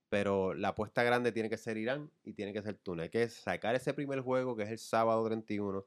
[0.08, 3.04] Pero la apuesta grande tiene que ser Irán y tiene que ser Túnez.
[3.04, 5.84] Hay que sacar ese primer juego, que es el sábado 31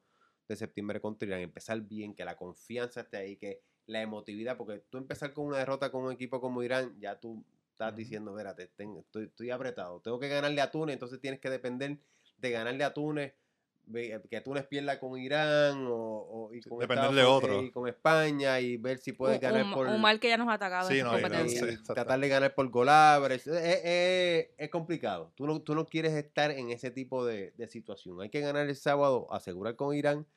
[0.47, 1.39] de septiembre contra Irán.
[1.41, 5.57] Empezar bien, que la confianza esté ahí, que la emotividad, porque tú empezar con una
[5.57, 9.99] derrota con un equipo como Irán, ya tú estás diciendo, espérate, estoy, estoy apretado.
[10.01, 11.97] Tengo que ganarle a Túnez, entonces tienes que depender
[12.37, 13.33] de ganarle a Túnez,
[13.85, 17.63] ve- que Túnez pierda con Irán o, o- y con depender Estados de Unidos otro.
[17.63, 20.37] y con España y ver si puedes un, ganar un- por un mal que ya
[20.37, 23.47] nos ha atacado Sí, no, sí, tratar de ganar por golabres.
[23.47, 25.31] Es, es- es- es complicado.
[25.35, 28.21] Tú no, tú no quieres estar en ese tipo de, de situación.
[28.21, 30.27] Hay que ganar el sábado, asegurar con Irán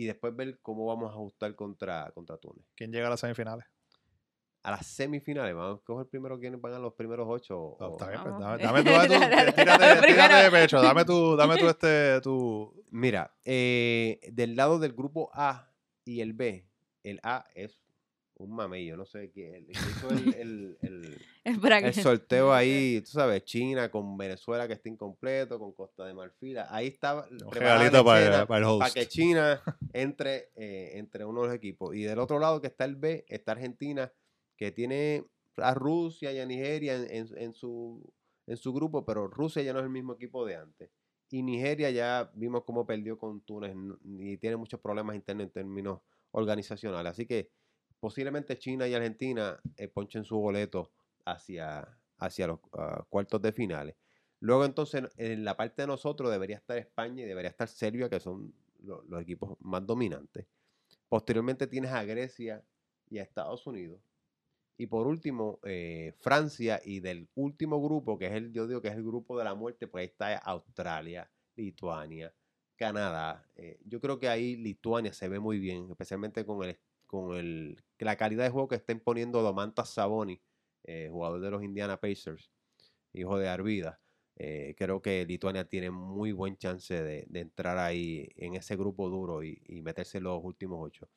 [0.00, 2.64] y después ver cómo vamos a ajustar contra, contra Túnez.
[2.74, 3.66] ¿Quién llega a las semifinales?
[4.62, 7.58] A las semifinales, vamos a coger primero quiénes van a los primeros ocho.
[7.58, 9.52] o- No, está bien, pues, dame, dame tú, dame
[10.06, 12.82] tírate, de pecho, dame tú, dame tú este, tu...
[12.90, 15.70] Mira, eh, del lado del grupo A
[16.06, 16.66] y el B,
[17.02, 17.78] el A es
[18.40, 19.56] un mamello, no sé qué.
[19.58, 25.58] El, hizo el- el- el, sorteo ahí, tú sabes, China con Venezuela que está incompleto,
[25.58, 26.58] con Costa de Marfil.
[26.68, 28.80] Ahí estaba Un regalito para, para el host.
[28.80, 31.94] para que China entre, eh, entre uno de los equipos.
[31.94, 34.12] Y del otro lado que está el B, está Argentina,
[34.56, 35.24] que tiene
[35.56, 38.02] a Rusia y a Nigeria en, en- en su,
[38.46, 40.90] en su grupo, pero Rusia ya no es el mismo equipo de antes.
[41.30, 46.00] Y Nigeria ya vimos cómo perdió con Túnez y tiene muchos problemas internos en términos
[46.32, 47.12] organizacionales.
[47.12, 47.50] Así que
[48.00, 50.92] posiblemente China y Argentina eh, ponchen su boleto
[51.24, 53.96] hacia, hacia los ah, cuartos de finales.
[54.40, 58.20] Luego entonces en la parte de nosotros debería estar España y debería estar Serbia, que
[58.20, 60.46] son lo- los equipos más dominantes.
[61.08, 62.64] Posteriormente tienes a Grecia
[63.08, 64.00] y a Estados Unidos.
[64.76, 68.88] Y por último, eh, Francia y del último grupo, que es el, yo digo que
[68.88, 72.34] es el grupo de la muerte, pues ahí está Australia, Lituania,
[72.76, 73.50] Canadá.
[73.56, 76.78] Eh, yo creo que ahí Lituania se ve muy bien, especialmente con el
[77.10, 80.40] con el, la calidad de juego que está imponiendo Domantas Saboni,
[80.84, 82.52] eh, jugador de los Indiana Pacers,
[83.12, 84.00] hijo de Arvida.
[84.36, 89.10] Eh, creo que Lituania tiene muy buen chance de, de entrar ahí en ese grupo
[89.10, 91.10] duro y, y meterse en los últimos ocho.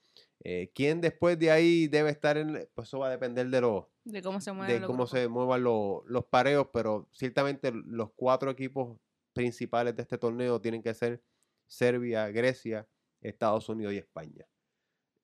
[0.44, 2.68] Eh, ¿Quién después de ahí debe estar en.?
[2.74, 4.80] Pues eso va a depender de los, De cómo se mueve.
[4.80, 8.98] de cómo se muevan los, los pareos, pero ciertamente los cuatro equipos
[9.32, 11.24] principales de este torneo tienen que ser
[11.68, 12.88] Serbia, Grecia,
[13.22, 14.46] Estados Unidos y España.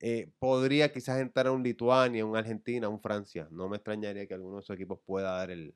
[0.01, 3.47] Eh, podría quizás entrar un Lituania, un Argentina, un Francia.
[3.51, 5.75] No me extrañaría que alguno de esos equipos pueda dar el.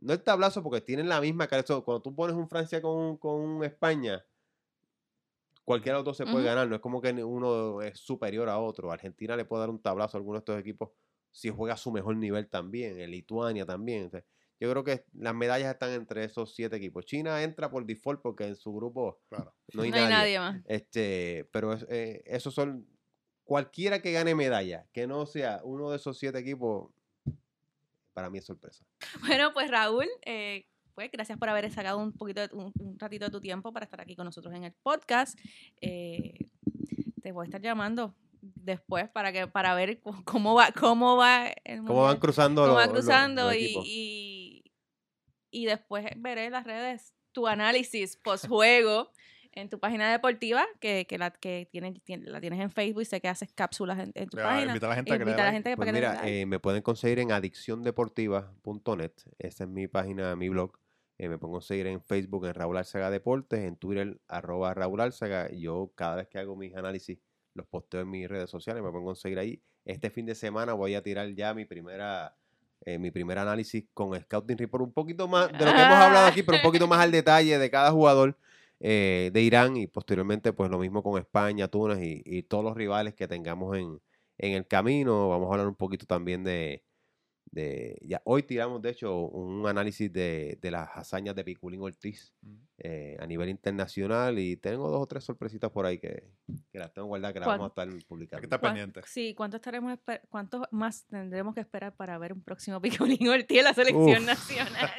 [0.00, 1.62] No el tablazo, porque tienen la misma cara.
[1.62, 4.24] Cuando tú pones un Francia con, un- con un España,
[5.64, 6.68] cualquiera de los dos se puede ganar.
[6.68, 8.90] No es como que uno es superior a otro.
[8.92, 10.90] Argentina le puede dar un tablazo a alguno de estos equipos
[11.32, 12.98] si juega a su mejor nivel también.
[13.00, 14.06] En Lituania también.
[14.06, 14.24] O sea,
[14.58, 17.04] yo creo que las medallas están entre esos siete equipos.
[17.04, 19.54] China entra por default porque en su grupo Claro.
[19.74, 20.14] no hay, no hay nadie.
[20.14, 20.62] nadie más.
[20.66, 22.86] Este, pero es- eh, esos son
[23.46, 26.90] cualquiera que gane medalla, que no sea uno de esos siete equipos,
[28.12, 28.84] para mí es sorpresa.
[29.20, 33.24] Bueno, pues Raúl, eh, pues gracias por haber sacado un poquito, de- un, un ratito
[33.26, 35.38] de tu tiempo para estar aquí con nosotros en el podcast.
[35.80, 36.34] Eh,
[37.22, 41.80] te voy a estar llamando después para que para ver cómo va cómo va el
[41.84, 44.72] ¿Cómo van cruzando cómo los, va los- cruzando los y, y,
[45.50, 49.10] y después veré en las redes tu análisis post juego
[49.56, 53.04] en tu página deportiva que, que la que tienes, tien- la tienes en Facebook y
[53.06, 54.66] sé que haces cápsulas en, en tu página.
[54.68, 57.18] invita a la gente a que a la gente Pues mira, eh, me pueden conseguir
[57.18, 59.12] en adicciondeportiva.net.
[59.38, 60.72] Esa es mi página, mi blog.
[61.18, 65.48] Eh, me pueden conseguir en Facebook en Raúl Arzaga Deportes, en Twitter arroba Raúl Arzaga.
[65.50, 67.18] y Yo cada vez que hago mis análisis
[67.54, 69.62] los posteo en mis redes sociales, me pueden conseguir ahí.
[69.86, 72.36] Este fin de semana voy a tirar ya mi primera
[72.84, 76.26] eh, mi primer análisis con Scouting Report, un poquito más de lo que hemos hablado
[76.26, 78.36] aquí, pero un poquito más al detalle de cada jugador
[78.80, 82.76] eh, de Irán y posteriormente pues lo mismo con España, Túnez y, y todos los
[82.76, 84.00] rivales que tengamos en,
[84.38, 85.28] en el camino.
[85.28, 86.82] Vamos a hablar un poquito también de,
[87.50, 92.32] de ya hoy tiramos de hecho un análisis de, de las hazañas de Piculín Ortiz
[92.42, 92.54] Mm.
[92.78, 96.28] eh, a nivel internacional y tengo dos o tres sorpresitas por ahí que,
[96.70, 98.40] que las tengo guardadas que las vamos a estar Hay publicando.
[98.40, 99.00] que estar ¿Cuán- pendiente.
[99.06, 103.64] Sí, ¿cuánto estaremos ¿cuántos más tendremos que esperar para ver un próximo Picolín Ortiz en
[103.64, 104.26] la selección Uf.
[104.26, 104.90] nacional?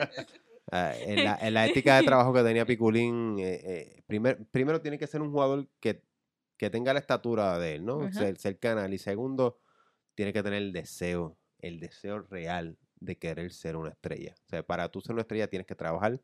[0.71, 4.81] Ah, en, la, en la ética de trabajo que tenía Piculín, eh, eh, primer- primero
[4.81, 6.03] tiene que ser un jugador que,
[6.57, 8.01] que tenga la estatura de él, ¿no?
[8.01, 8.11] Ajá.
[8.19, 8.93] Ser, ser canal.
[8.93, 9.59] Y segundo,
[10.15, 14.35] tiene que tener el deseo, el deseo real de querer ser una estrella.
[14.45, 16.19] O sea, para tú ser una estrella tienes que trabajar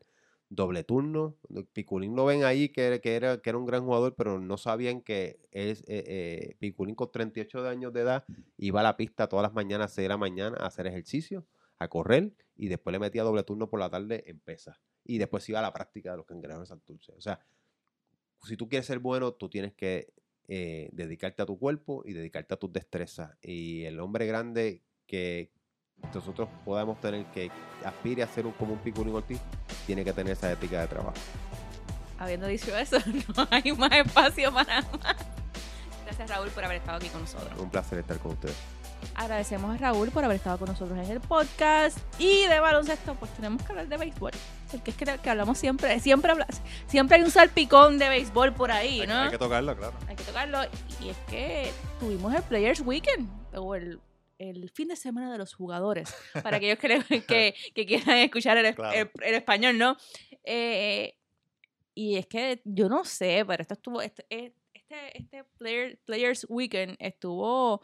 [0.50, 1.36] doble turno.
[1.72, 4.56] Piculín lo ven ahí que, era- que, era, que era un gran jugador, pero no
[4.58, 8.24] sabían que es eh, eh, Piculín con 38 años de edad
[8.58, 11.46] iba a la pista todas las mañanas, 6 de la mañana, a hacer ejercicio,
[11.78, 14.78] a correr, y después le metía doble turno por la tarde en pesas.
[15.04, 17.12] Y después iba a la práctica de los cangrejos de Santurce.
[17.12, 17.40] O sea,
[18.42, 20.12] si tú quieres ser bueno, tú tienes que
[20.48, 23.36] eh, dedicarte a tu cuerpo y dedicarte a tus destrezas.
[23.42, 25.50] Y el hombre grande que
[26.14, 27.50] nosotros podamos tener que
[27.84, 29.40] aspire a ser un, como un Piculín Ortiz,
[29.86, 31.16] tiene que tener esa ética de trabajo.
[32.18, 32.98] Habiendo dicho eso,
[33.36, 35.16] no hay más espacio para más.
[36.04, 37.58] Gracias Raúl por haber estado aquí con nosotros.
[37.58, 38.56] Un placer estar con ustedes.
[39.16, 41.98] Agradecemos a Raúl por haber estado con nosotros en el podcast.
[42.18, 44.32] Y de baloncesto, pues tenemos que hablar de béisbol.
[44.72, 46.48] Porque es que, que hablamos siempre, siempre, habla-
[46.88, 49.14] siempre hay un salpicón de béisbol por ahí, Hay, ¿no?
[49.20, 49.94] hay que tocarlo, claro.
[50.08, 50.58] hay que tocarlo.
[51.00, 54.00] Y es que tuvimos el Players Weekend, o el,
[54.38, 58.74] el fin de semana de los jugadores, para aquellos que, que, que quieran escuchar el,
[58.74, 58.98] Claro.
[58.98, 59.96] el- el español, ¿no?
[60.42, 61.14] Eh,
[61.94, 66.46] y es que yo no sé, pero esto estuvo, este, eh, este, este Player- Players
[66.48, 67.80] Weekend estuvo...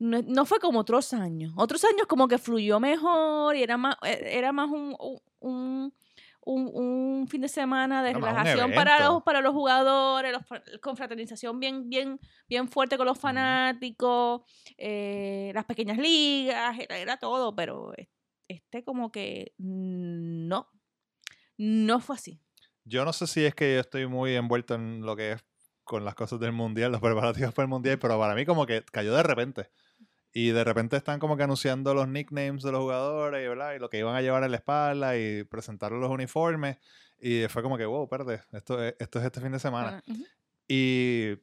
[0.00, 1.52] No, no fue como otros años.
[1.56, 4.96] Otros años como que fluyó mejor y era más, eh, era más un,
[5.40, 5.94] un-
[6.42, 11.60] un, un, fin de semana de Era relajación para los, para los jugadores, los confraternización
[11.60, 14.40] bien, bien, bien fuerte con los fanáticos,
[14.78, 18.08] eh, las pequeñas ligas, era, era todo, pero es-
[18.48, 20.66] este como que no,
[21.58, 22.40] no fue así.
[22.84, 25.44] Yo no sé si es que yo estoy muy envuelto en lo que es
[25.84, 28.82] con las cosas del mundial, los preparativos para el mundial, pero para mí como que
[28.90, 29.70] cayó de repente.
[30.32, 33.74] Y de repente están como que anunciando los nicknames de los jugadores, ¿verdad?
[33.74, 36.78] Y lo que iban a llevar en la espalda y presentar los uniformes.
[37.20, 40.02] Y fue como que, wow, espérate, esto, es- esto es este fin de semana.
[40.08, 40.24] Ujú.
[40.68, 41.36] Y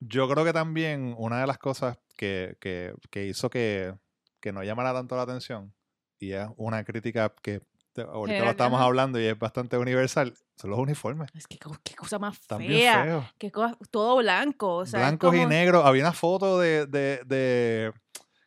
[0.00, 3.94] yo creo que también una de las cosas que, que- que hizo que,
[4.40, 5.72] que no llamara tanto la atención,
[6.18, 7.60] y es una crítica que
[8.02, 8.86] ahorita General, lo estamos ajá.
[8.86, 11.28] hablando y es bastante universal, son los uniformes.
[11.34, 13.30] Es que qué cosa más fea.
[13.38, 14.76] Qué cosa, todo blanco.
[14.76, 15.84] O sea, Blancos y como- negros.
[15.84, 17.92] Había una foto de, de, de-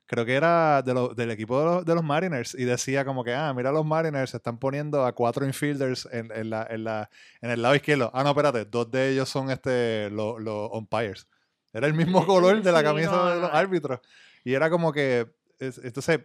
[0.06, 3.24] creo que era de lo- del equipo de los, de los Mariners y decía como
[3.24, 6.84] que, ah, mira los Mariners se están poniendo a cuatro infielders en, en la, en,
[6.84, 7.10] la,
[7.42, 8.10] en el lado izquierdo.
[8.14, 11.28] Ah, no, espérate, dos de ellos son este los, los umpires.
[11.74, 14.00] Era el mismo color de la Sí, camisa no, de los árbitros.
[14.44, 15.28] Y era como que,
[15.60, 16.22] es- entonces,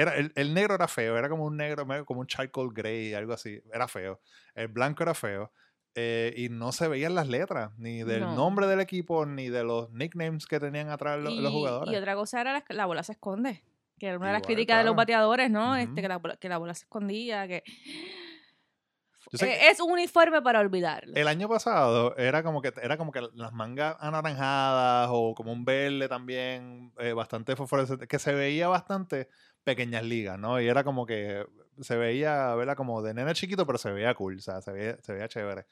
[0.00, 3.32] era, el, el negro era feo, era como un negro, como un charcoal gray, algo
[3.32, 4.20] así, era feo.
[4.54, 5.52] El blanco era feo.
[6.00, 8.34] eh, y no se veían las letras, ni del No.
[8.36, 11.92] nombre del equipo, ni de los nicknames que tenían atrás lo- los Y- jugadores.
[11.92, 13.64] Y otra cosa era la, la bola se esconde.
[13.98, 15.74] Que era una de las críticas de los bateadores, ¿no?
[15.74, 17.64] Este, que, la, bola- que la bola se escondía, que...
[19.42, 21.14] Eh, es un uniforme para olvidarlo.
[21.14, 25.64] El año pasado era como que era como que las mangas anaranjadas o como un
[25.66, 29.28] verde también, eh, bastante fosforescente, que se veía bastante
[29.68, 30.58] pequeñas ligas, ¿no?
[30.60, 31.44] Y era como que
[31.80, 32.74] se veía, ¿verdad?
[32.74, 35.66] Como de nene chiquito, pero se veía cool, o sea, se veía, se veía chévere.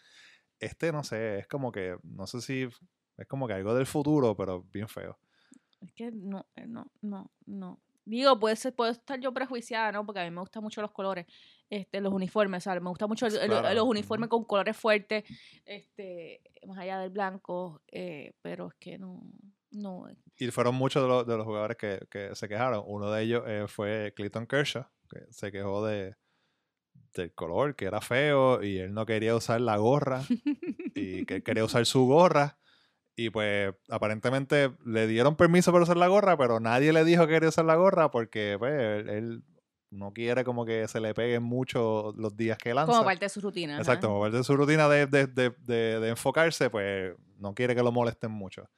[0.60, 2.68] Este, no sé, es como que, no sé si
[3.16, 5.18] es como que algo del futuro, pero bien feo.
[5.80, 7.80] Es que no, eh, no, no, no.
[8.04, 10.04] Digo, puede ser, puedo estar yo prejuiciada, ¿no?
[10.04, 11.26] Porque a mí me gustan mucho los colores,
[11.70, 12.82] este, los uniformes, ¿sabes?
[12.82, 13.90] Me gusta mucho el- el- Claro, los ujú.
[13.92, 15.24] uniformes con colores fuertes,
[15.64, 19.22] este, más allá del blanco, eh, pero es que no,
[19.70, 20.06] no.
[20.38, 22.82] Y fueron muchos de los, de los jugadores que, que se quejaron.
[22.86, 26.14] Uno de ellos eh, fue Clayton Kershaw, que se quejó de,
[27.14, 30.22] del color, que era feo, y él no quería usar la gorra,
[30.94, 32.58] y que él quería usar su gorra.
[33.18, 37.32] Y pues aparentemente le dieron permiso para usar la gorra, pero nadie le dijo que
[37.34, 39.42] quería usar la gorra porque pues, él, él
[39.88, 42.92] no quiere como que se le peguen mucho los días que lanza.
[42.92, 43.78] Como parte de su rutina.
[43.78, 45.50] Exacto, como parte de su rutina de- de- de-
[46.00, 48.68] de enfocarse, pues no quiere que lo molesten mucho.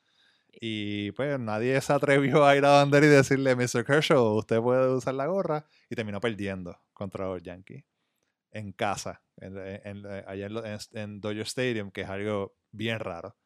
[0.60, 3.84] Y pues nadie se atrevió a ir a Bander y decirle, Mr.
[3.84, 5.66] Kershaw, usted puede usar la gorra.
[5.88, 7.84] Y terminó perdiendo contra los Yankees
[8.50, 10.48] en casa, en, en- en- allá
[10.94, 13.36] en, Dodger Stadium, que es algo bien raro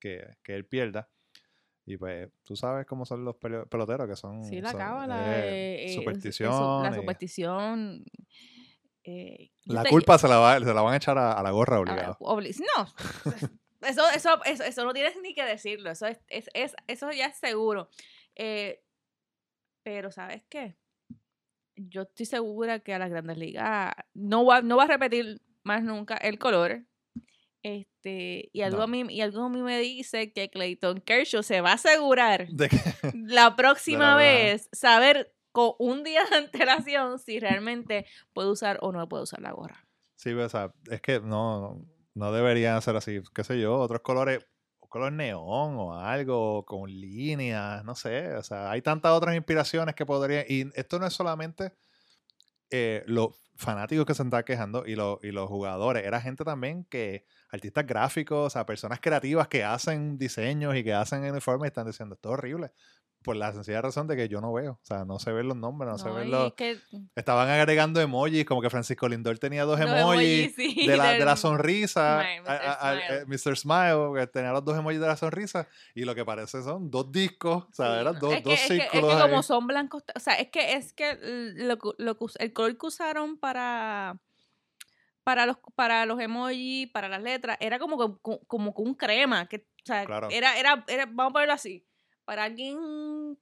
[0.00, 1.08] que, que él pierda.
[1.86, 5.48] Y pues tú sabes cómo son los peloteros, que son, Sí, la son, cábala, eh,
[5.48, 6.82] eh, eh, su- superstición.
[6.82, 8.04] la superstición.
[9.04, 11.76] eh, la culpa se la, va- se la van a echar a, a la gorra
[11.76, 12.16] a- obligado.
[12.20, 12.86] obli- no,
[13.82, 17.26] eso, eso, eso, eso no tienes ni que decirlo, eso, es, es, es- eso ya
[17.26, 17.88] es seguro.
[18.36, 18.82] Eh,
[19.82, 20.76] pero ¿sabes qué?
[21.76, 25.82] Yo estoy segura que a las grandes ligas no va, no va a repetir más
[25.82, 26.84] nunca el color.
[27.62, 28.82] Este, y algo, No.
[28.84, 32.48] a mí, y algo a mí me dice que Clayton Kershaw se va a asegurar
[32.48, 32.76] De que-
[33.14, 39.08] la próxima vez saber con un día de antelación si realmente puede usar o no
[39.08, 39.84] puede usar la gorra.
[40.16, 41.86] Sí, o sea, es que no, no
[42.32, 44.44] deberían ser así, qué sé yo, otros colores,
[44.88, 50.06] color neón o algo con líneas, no sé, o sea, hay tantas otras inspiraciones que
[50.06, 51.74] podrían, y esto no es solamente
[52.70, 56.84] eh, los fanáticos que se están quejando y, los y los jugadores, era gente también
[56.84, 61.68] que, artistas gráficos, o sea, personas creativas que hacen diseños y que hacen uniformes y
[61.68, 62.72] están diciendo, esto es horrible,
[63.28, 65.56] por la sencilla razón de que yo no veo, o sea, no se ven los
[65.56, 66.54] nombres, no, se No, ven y los...
[66.54, 66.78] que
[67.14, 71.24] Estaban agregando emojis, como que Francisco Lindor tenía dos los emojis sí, de la, de
[71.26, 72.46] la sonrisa, a- Mr.
[72.48, 73.56] a- eh, Mr.
[73.58, 77.12] Smile, que tenía los dos emojis de la sonrisa, y lo que parece son dos
[77.12, 79.66] discos, o sea, eran dos, es que, dos es que- es círculos que como son
[79.66, 84.18] blancos, o sea, es que es que lo, lo el color que usaron para
[85.22, 89.56] para los para los emojis, para las letras, era como como con un crema, que
[89.58, 90.28] o sea, Claro.
[90.30, 91.84] era era era vamos a ponerlo así,
[92.28, 93.38] para alguien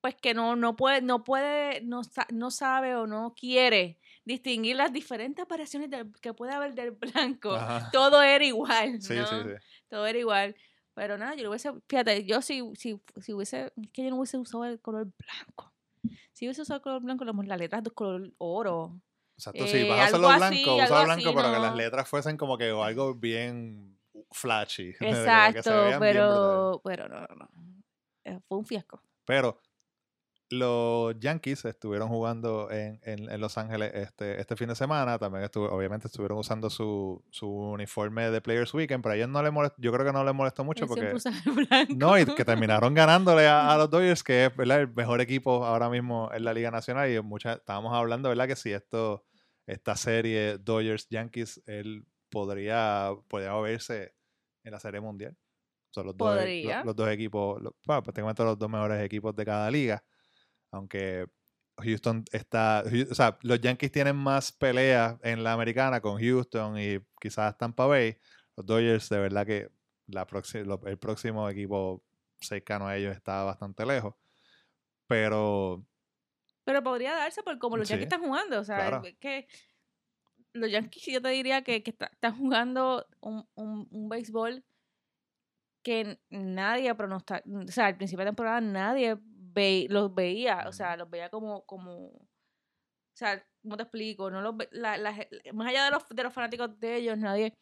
[0.00, 2.00] pues que no no puede no puede no,
[2.32, 7.52] no sabe o no quiere distinguir las diferentes variaciones del- que puede haber del blanco.
[7.54, 7.90] Ajá.
[7.92, 9.26] Todo era igual, Sí, ¿no?
[9.26, 9.66] sí, sí.
[9.90, 10.56] todo era igual.
[10.94, 14.16] Pero nada, yo lo hubiese, fíjate, yo si, si, si hubiese, es que yo no
[14.16, 15.74] hubiese usado el color blanco.
[16.32, 18.98] Si hubiese usado el color blanco, las letras de color oro.
[19.36, 22.38] Exacto, sí, Eh, vas a hacerlo blanco, usa blanco, así, pero que las letras fuesen
[22.38, 23.98] como que algo bien
[24.32, 24.94] flashy.
[24.98, 27.77] como que se Exacto, bien pero, pero no, no, no.
[28.28, 29.02] Eh, Fue un fiasco.
[29.24, 29.60] Pero
[30.50, 35.18] los Yankees estuvieron jugando en, en- en Los Ángeles este, este fin de semana.
[35.18, 39.42] También estuvo, obviamente estuvieron usando su, su uniforme de Players Weekend, pero a ellos no
[39.42, 41.12] les molestó, yo creo que no les molestó mucho Él porque...
[41.96, 44.80] No, y que terminaron ganándole a, a los Dodgers, que es ¿verdad?
[44.80, 47.10] el mejor equipo ahora mismo en la Liga Nacional.
[47.12, 48.46] Y mucha, estábamos hablando, ¿verdad?
[48.46, 49.26] Que si esto,
[49.66, 54.14] esta serie Dodgers-Yankees, él podría, podría verse
[54.64, 55.36] en la Serie Mundial.
[55.90, 59.44] Son los dos, los, los dos equipos, los- bueno, prácticamente los dos mejores equipos de
[59.44, 60.04] cada liga.
[60.70, 61.26] Aunque
[61.78, 62.84] Houston está.
[63.10, 67.86] O sea, los Yankees tienen más peleas en la americana con Houston y quizás Tampa
[67.86, 68.16] Bay.
[68.56, 69.70] Los Dodgers, de verdad que
[70.06, 70.26] la
[70.64, 72.02] lo- el próximo equipo
[72.40, 74.14] cercano a ellos está bastante lejos.
[75.06, 75.84] Pero
[76.64, 78.60] Pero podría darse por como los Sí, Yankees están jugando.
[78.60, 79.02] O sea, claro.
[79.04, 79.46] es que
[80.52, 84.64] los Yankees yo te diría que, que está- están jugando un, un, un béisbol
[85.88, 87.42] que nadie pronostica.
[87.46, 90.64] O sea, al principio de temporada nadie ve, los veía.
[90.68, 91.64] O sea, los veía como...
[91.66, 94.30] como o sea, ¿cómo te explico?
[94.30, 95.12] No los ve- la- la
[95.52, 97.52] más allá de los, de los fanáticos de ellos, nadie,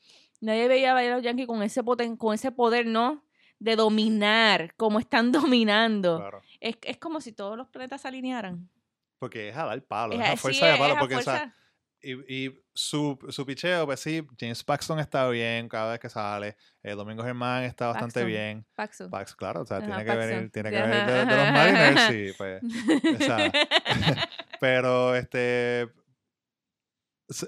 [0.42, 3.24] nadie veía a los Yankees con ese, poten, con ese poder, ¿no?
[3.58, 6.18] De dominar, como están dominando.
[6.18, 6.42] claro.
[6.60, 8.68] Es, es como si todos los planetas se alinearan.
[9.18, 10.96] Porque es a dar palo, es, Es a fuerza de es palo.
[10.98, 11.54] Porque, o sea, fuerza.
[12.02, 16.56] y, y su, su picheo, pues sí, James Paxton está bien cada vez que sale.
[16.84, 18.26] eh, Domingo Germán está bastante Paxton.
[18.28, 18.66] bien.
[18.76, 19.10] Paxson.
[19.10, 20.28] Pax, claro, o sea, Ajá, tiene que Paxton.
[20.28, 22.62] venir, tiene que Ajá, venir de, de los Mariners, sí, pues.
[23.20, 23.50] esa-
[24.60, 25.88] Pero este.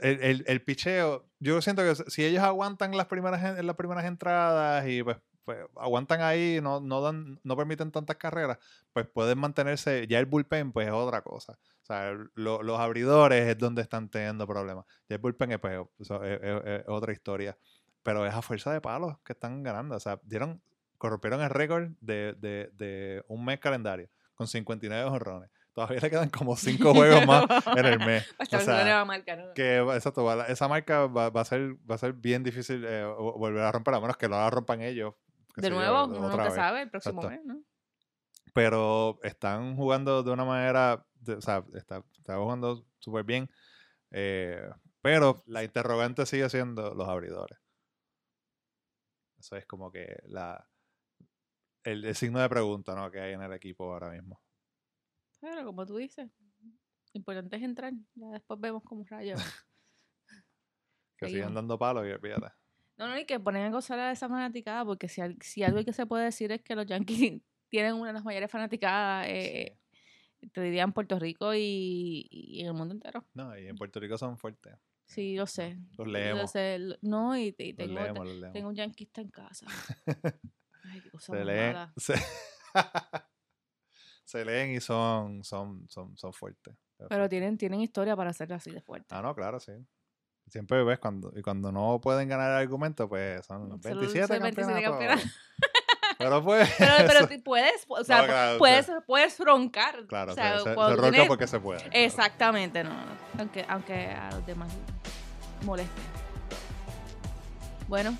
[0.03, 4.85] El, el, el picheo, yo siento que si ellos aguantan las primeras las primeras entradas
[4.88, 8.59] y pues, pues, aguantan ahí, no, no dan, no permiten tantas carreras,
[8.93, 10.07] pues pueden mantenerse.
[10.07, 11.55] Ya el bullpen, pues es otra cosa.
[11.83, 14.85] O sea, el- lo- los abridores es donde están teniendo problemas.
[15.09, 16.11] Ya el bullpen es, pues, es-
[16.43, 17.57] es- es otra historia.
[18.03, 19.97] Pero es a fuerza de palos que están ganando.
[19.97, 20.61] O sea, dieron,
[20.99, 25.49] corrompieron el récord de, de, de un mes calendario con 59 honrones.
[25.73, 27.45] Todavía le quedan como 5 juegos más
[27.79, 28.27] en el mes.
[28.41, 29.55] O sea, nueva marca, ¿no?
[29.55, 33.39] que exacto, esa marca va, va a ser va a ser bien difícil eh, vo-
[33.39, 35.15] volver a romper, a menos que la rompan ellos.
[35.62, 37.37] De sé yo, nuevo, uno nunca sabe el próximo Exacto.
[37.37, 37.62] mes, ¿no?
[38.55, 43.49] Pero están jugando de una manera, de- o sea, está, está jugando súper bien.
[44.11, 44.68] eh,
[45.01, 47.59] pero la interrogante sigue siendo los abridores.
[49.38, 50.68] Eso es como que la
[51.85, 53.11] el, el signo de pregunta ¿no?
[53.11, 54.42] que hay en el equipo ahora mismo.
[55.40, 56.29] Pero como tú dices,
[56.61, 56.71] lo
[57.12, 57.92] importante es entrar.
[58.14, 59.40] Ya después vemos cómo rayos.
[61.16, 62.53] Que sigan dando palos y olvídate.
[62.99, 65.93] No, no, y que ponen a gozar a esa fanaticada, porque si, si algo que
[65.93, 69.79] se puede decir es que los Yankees tienen una de las mayores fanaticadas, eh,
[70.53, 73.25] te diría en Puerto Rico y, y en el mundo entero.
[73.35, 74.75] No, y en Puerto Rico son fuertes.
[75.05, 75.79] Sí, lo sé.
[75.97, 76.51] Los Lo leemos.
[76.51, 78.53] sé, No, y, y Los tengo, leemos, los leemos.
[78.53, 79.67] tengo un yanquista en casa.
[80.85, 82.15] Ay, qué cosa se leen, se,
[84.25, 86.75] se leen y son, son, son, son fuertes.
[87.09, 89.15] Pero tienen, tienen historia para ser así de fuerte.
[89.15, 89.73] Ah, no, claro, sí.
[90.51, 94.43] Siempre ves cuando, y cuando no pueden ganar el argumento, pues son Solo- 27 son
[94.43, 95.23] 27 campeonatos.
[95.23, 95.33] campeonatos.
[96.19, 96.69] Pero pues.
[96.79, 100.05] Pero, pero puedes, o sea, No, claro, puedes, puedes roncar.
[100.09, 101.81] claro, o sea, se, se- se cuando ronca porque se puede.
[101.93, 102.97] Exactamente, no, no,
[103.39, 104.73] Aunque, aunque a los demás
[105.63, 105.93] moleste.
[107.87, 108.19] Bueno.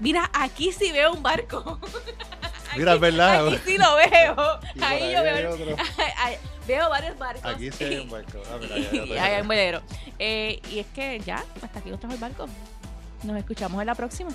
[0.00, 1.78] Mira, aquí sí veo un barco.
[2.76, 3.46] Mira, es verdad.
[3.46, 4.60] Aquí sí lo veo.
[4.82, 5.56] Ahí yo veo,
[6.66, 7.44] veo varios barcos.
[7.44, 8.38] Aquí sí hay un barco.
[8.52, 9.82] Ah, mira, ya, ya y te- hay un velero.
[10.18, 12.46] Eh, y es que ya, hasta aquí nos trajo el barco.
[13.22, 14.30] Nos escuchamos en la próxima.